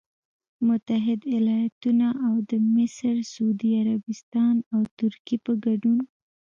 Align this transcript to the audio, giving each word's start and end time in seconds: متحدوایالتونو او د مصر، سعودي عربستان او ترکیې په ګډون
متحدوایالتونو 0.67 2.07
او 2.25 2.33
د 2.49 2.51
مصر، 2.75 3.15
سعودي 3.31 3.69
عربستان 3.81 4.55
او 4.73 4.81
ترکیې 4.99 5.37
په 5.45 5.53
ګډون 5.65 5.99